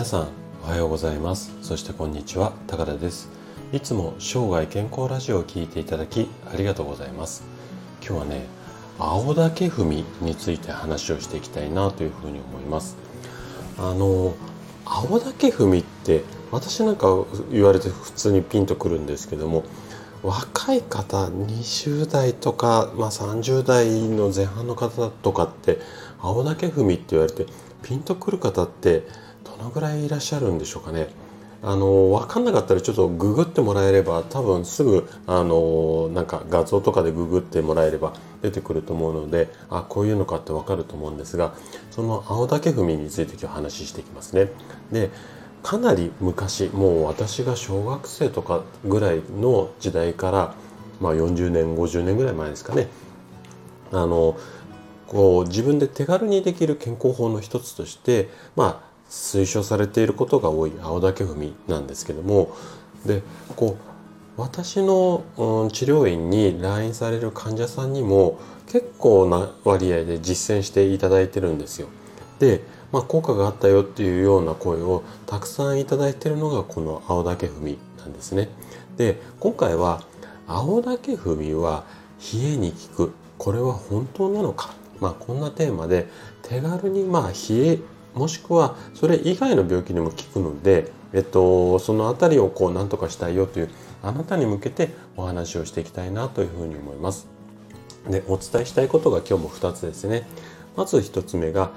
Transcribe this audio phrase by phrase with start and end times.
[0.00, 0.28] 皆さん
[0.64, 1.52] おはようございます。
[1.60, 3.28] そしてこんにちは高田です。
[3.70, 7.44] いつも生涯健康ラジオを聞いていただきありがとうございます。
[8.00, 8.46] 今日はね
[8.98, 12.96] 青竹踏みについて話をしていきたいなというふうに思います。
[13.76, 14.32] あの
[14.86, 17.08] 青竹踏みって私なんか
[17.52, 19.64] 言われて普通にピンとくるんですけども
[20.22, 25.78] 若い方20代とか、まあ、30代の前半の方とかって
[26.18, 27.44] 青竹踏みって言われて
[27.82, 29.06] ピンとくる方って
[29.60, 31.08] のぐらいいらっしゃるんでしょうかね。
[31.62, 41.54] あの分かんなかったらちょっとググってもらえれば多分すぐあのなんか画像とかでググってもらえれば出てくると思うのであこういうのかって分かると思うんですが
[41.90, 44.50] その青竹踏みについて今日話していきますね。
[44.90, 45.10] で
[45.62, 50.54] かなり昔もう私が小学生とかぐらいの時代から、
[51.00, 52.88] まあ、40年50年ぐらい前ですかね
[53.92, 54.38] あの
[55.06, 62.56] こう自分で手軽にできる健康法の一つとしてまあ推奨されていることが多い青竹踏みなんですけども
[63.04, 63.22] で
[63.56, 68.38] こう私の、うん、治療院に来院される患者さんにも
[68.68, 71.88] 結構な割合で実践していただいてるんですよ。
[72.38, 78.48] で、まあ、効果があったよっていうような声をたくさんいただいてるのがこの青竹踏みなんですね。
[78.96, 80.02] で今回は
[80.46, 81.84] 青竹踏みは
[82.32, 86.06] 冷えに効くこれは本当なのかまあ、こんなテーマで
[86.42, 87.78] 手軽にまあ冷え
[88.14, 93.70] もしくはそれ以外の病気にも効くので、えっと、その辺りをこう何とかしたいよという
[94.02, 97.28] あなたに向けてお話をしていきたいなというふうに思います。
[98.08, 100.26] でお伝えしたいことが今日も2つですね。
[100.76, 101.72] まず1つ目が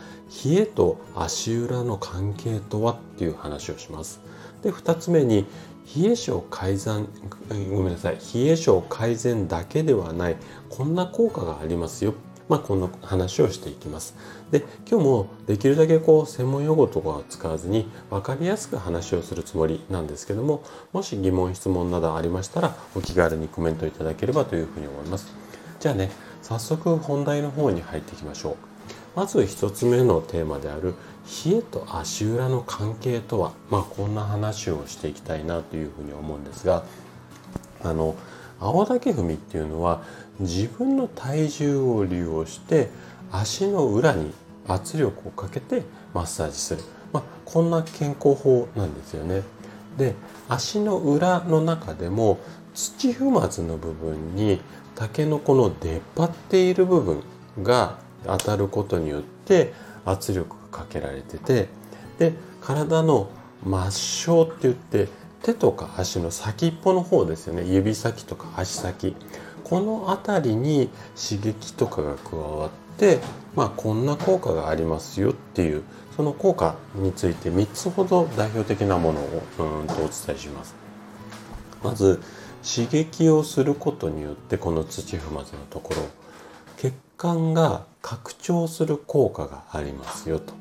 [0.46, 4.22] 冷えと足裏の関係とはっていう話をします。
[4.62, 5.46] で2つ目に
[5.96, 7.08] 冷え症改善
[7.70, 10.38] ごめんなさい冷え症改善だけではない
[10.70, 12.14] こんな効果がありますよ
[12.50, 14.16] まあ、この話をしていきます。
[14.52, 25.34] で今日もできるだけこう専門用語とかを使わずに分かりやすく話をするつもりなんですけどももし疑問質問などありましたらお気軽にコメントいただければというふうに思います。
[25.80, 28.56] じゃあね早速本題の方に入っていきましょう。
[29.16, 30.96] まず1つ目のテーマである
[31.46, 36.84] 冷えと足裏の関係とは、まあ、こんな話をしていきたいなというふうに思うんですが
[37.84, 38.16] あの
[38.64, 40.04] 青竹踏みっていうのは
[40.40, 42.90] 自分の体重を利用して
[43.32, 44.34] 足の裏に
[44.68, 49.42] 圧力をかけてマッサージする、まあ、こんな健康法なんですよね。
[49.98, 50.16] で
[50.50, 52.40] 足の裏の中でも
[52.74, 54.62] 土踏まずの部分に
[54.96, 57.24] タケノコの出っ張っている部分
[57.62, 59.74] が当たることによって
[60.06, 61.68] 圧力がかけられてて
[62.18, 63.30] で体の
[63.64, 65.08] 末梢って言って
[65.44, 69.16] 手とか足の先っぽの方ですよね指先とか足先
[69.64, 73.20] この辺りに刺激とかが加わって
[73.56, 75.84] まあこんな効果がありますよっていう
[76.16, 79.44] その効果について3つほど代表的なものを
[79.82, 80.76] うんとお伝えします。
[81.84, 82.22] まず
[82.64, 86.02] 刺激をすることによってこの土踏まずのところ
[86.78, 90.54] 血管が拡張する効果がありますよと。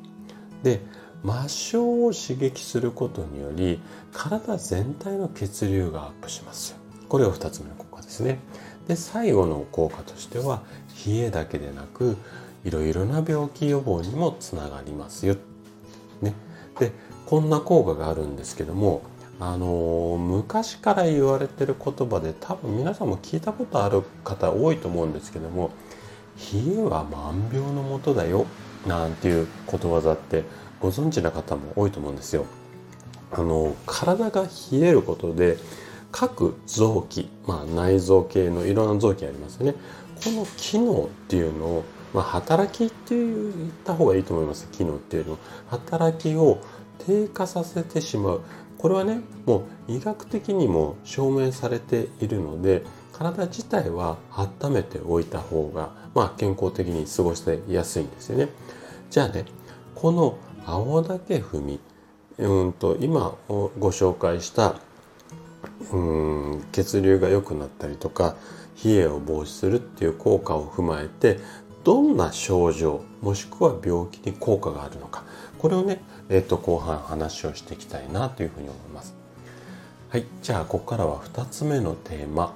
[0.63, 0.81] で
[1.23, 3.79] 末梢を刺激することにより
[4.11, 6.75] 体全体の血流がアップします
[7.07, 8.39] これが2つ目の効果ですね。
[8.87, 10.61] で最後の効果としては
[11.05, 12.17] 冷えだけでなく
[12.65, 15.35] いろいろな病気予防にもつながりますよ、
[16.21, 16.33] ね、
[16.79, 16.91] で
[17.25, 19.03] こんな効果があるんですけども
[19.39, 25.71] あの昔から言われてる言葉で多分皆さんも聞いたことある方多いと思うんですけども
[26.53, 28.45] 冷えは万病のもとだよ
[28.87, 30.43] なんていうことわざって
[30.83, 32.45] ご存知な方も多いと思うんですよ。
[33.31, 35.57] あの体が冷えることで
[36.11, 39.75] 各臓器、まあ、内臓系のいろんな臓器ありますよね。
[40.21, 41.83] この機能っていうのを、
[42.13, 43.51] まあ、働きって言っ
[43.85, 44.67] た方がいいと思います。
[44.73, 45.37] 機能っていうの。
[45.69, 46.59] 働きを
[46.99, 48.41] 低下させてしまう。
[48.77, 52.83] これはねもう医学的にも証明されているので
[53.13, 58.49] 体自体は温めておいた方が、まあ、健康的に過ごしてやすいんですよね。
[59.09, 59.45] じゃあね
[59.95, 61.79] この青竹踏み
[62.37, 64.75] うんと今ご紹介した
[65.91, 68.35] うん血流が良くなったりとか
[68.83, 71.39] 冷えを防止するっていう効果を踏まえて
[71.83, 75.23] どんな症状もしくは病気に効果があるのか。
[75.59, 79.15] これをね、えー、と後半話をしていきたいなというふうに思います。
[80.09, 82.53] はい、じゃあここからは2つ目のテーマ。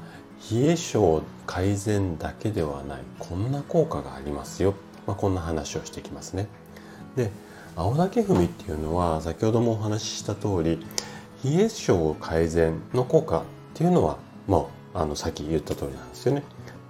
[0.51, 3.01] 冷え症改善だけではない。
[3.19, 4.75] こんな効果がありますよ、
[5.05, 6.47] まあ、こんな話をしていきますね。
[7.15, 7.31] で
[7.77, 10.79] 青竹踏みっていうのは先ほどもお話しした通り
[11.45, 13.43] 冷え症改善の効果っ
[13.75, 16.43] ていうのはもうあのさっき言った通りなんですよね。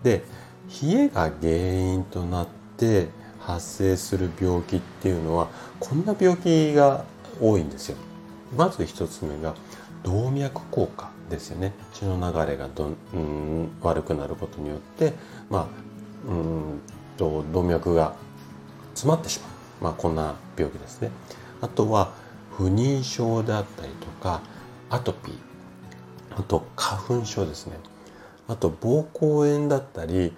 [0.03, 0.23] で
[0.81, 2.47] 冷えが原因となっ
[2.77, 3.09] て
[3.41, 5.49] 発生する病気っていうのは
[5.81, 7.03] こんな病気が
[7.41, 7.97] 多いんですよ。
[8.55, 9.55] まず1つ目が
[10.03, 15.13] 動脈硬化ですよね血の流れがど、うん、悪くなることによって
[15.49, 15.67] まあ
[16.29, 16.81] うん
[17.17, 18.15] と動脈が
[18.93, 21.11] 詰まってしまう、まあ、こんな病気ですね。
[21.61, 22.13] あとは
[22.57, 24.41] 不妊症であったりとか
[24.89, 25.35] アトピー
[26.39, 27.77] あと花粉症ですね。
[28.47, 30.33] あと膀胱炎だったり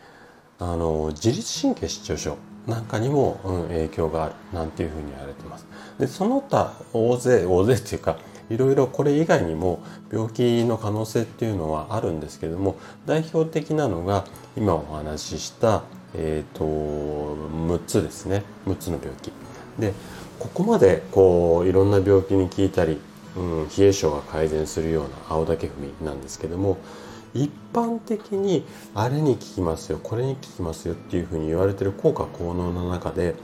[0.57, 2.37] あの自律神経失調症
[2.67, 5.65] なんかにも、うん、影響があるなんていうふうに言われてます。
[5.99, 8.17] でその他大勢大勢っていうか
[8.49, 9.79] いろいろこれ以外にも
[10.11, 14.25] 病気の可能性っていうのはあるんですけども代表的なのが
[14.57, 15.83] 今お話しした、
[16.15, 19.31] えーと、6つですね6つの病気
[19.79, 19.93] で
[20.39, 22.99] ここまでこういろんな病気に効いたり、
[23.35, 26.77] うん、冷え性が改善するような青竹踏みなんですけども
[27.33, 28.65] 一般的に
[28.95, 33.35] あれに効きますよこれに効きますよっていうふうに言われてる効果効能の中で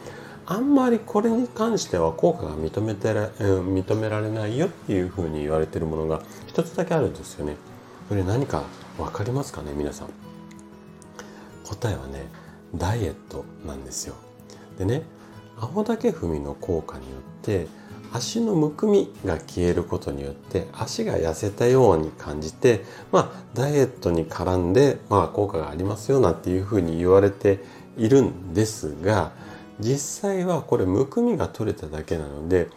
[0.47, 7.55] あんまりこれに関しては効果が認めてら、認められないよっていうふうに言われてるものが一つだけあるんですよね。
[8.07, 8.63] これ何か
[8.97, 10.09] 分かりますかね皆さん。
[11.63, 12.27] 答えはね
[12.77, 14.15] ダイエットなんですよ。
[14.77, 15.03] でね
[15.57, 17.67] 青竹踏みの効果によって
[18.11, 27.59] 足のむくみが消えることによって足が痩せたように感じてまあダイエットに絡んでまあ効果がありますよなんていうふうに言われて
[27.97, 29.31] いるんですが
[29.79, 32.69] 実際はこれむくみが取れただけなので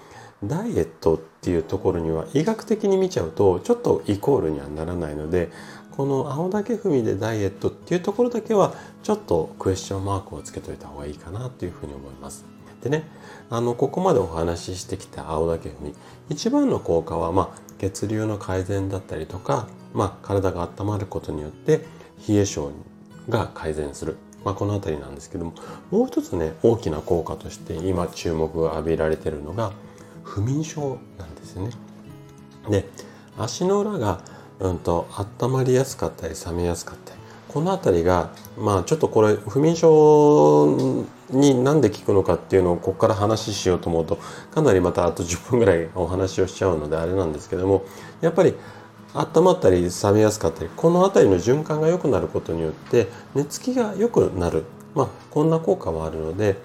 [0.44, 5.50] ダイエットっていうところには医学的に見ちゃうとちょっとイコールにはならないので
[5.98, 8.72] この青竹踏みでダイエットっていうところだけは
[9.02, 12.44] ちょっとクエスチョンマークをつけといた方がいいかなというふうに思います。
[12.84, 13.02] でね
[13.50, 15.94] あのここまでお話ししてきた青竹踏み
[16.28, 21.84] 一番の効果は、まあ、血流の改善だったりとか、まあ、体が温まることによって
[22.28, 22.70] 冷え性
[23.28, 25.54] が改善するまあ、この辺りなんですけども
[25.90, 29.72] もう一つね大きな効果として今注目が浴びられてるのが
[30.22, 31.72] 不眠症なんですよね。
[32.70, 32.88] で
[33.36, 34.20] 足の裏が、
[34.60, 35.08] うんと、
[35.42, 37.18] 温まりやすかったり冷めやすかったり。
[37.48, 44.18] この辺りがまあちょっとこれ不眠症に何で効くのかっていうのをここから話しようと思うと
[44.54, 47.84] かなりまたあと10分ぐらいお話をしちゃうのであれなんですけども
[48.20, 48.54] やっぱり
[49.14, 54.64] 温まったり冷めやすかったりこの辺りの循環が良くなることによって寝つきが良くなる、
[54.94, 56.56] まあ、こんな効果もあるので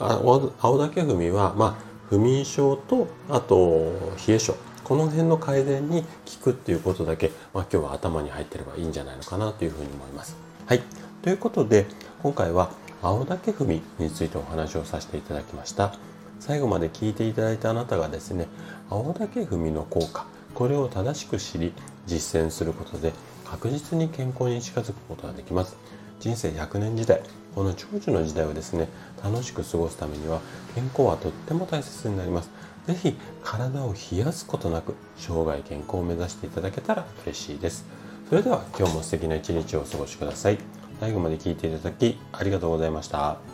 [0.00, 1.74] 青竹踏みは、まあ、
[2.08, 3.92] 不眠症とあと
[4.26, 6.08] 冷え症この辺の改善に効
[6.44, 10.36] くっていうことだけ、まあ、今日は頭に入ってればいいんじゃないのかなというふうに思います。
[10.66, 10.82] はい、
[11.22, 11.86] ということで
[12.22, 12.70] 今回は
[13.02, 15.94] 青竹踏みについてお話をさせていただきました。
[16.40, 18.48] 最後まで聞いていただいたあなたがですね
[18.90, 21.72] 青竹踏みの効果これを正しく知り
[22.06, 23.14] 実践することで
[23.46, 25.76] 確実に健康に近づくことができます
[26.20, 27.22] 人生100年時代
[27.54, 28.88] この長寿の時代をですね
[29.22, 30.40] 楽しく過ごすためには
[30.74, 32.50] 健康はとっても大切になります
[32.86, 37.86] ぜひ体を冷やすことなく生涯健康を目指していただけたら嬉しいです。
[38.28, 40.58] それでは今日も素敵な一日をお過ごしください。
[41.00, 43.53] 最後まで聞いていただきありがとうございました。